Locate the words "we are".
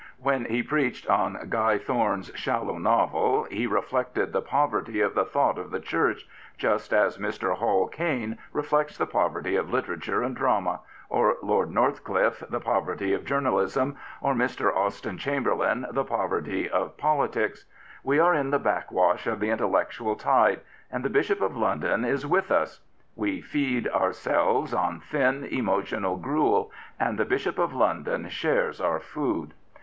18.03-18.33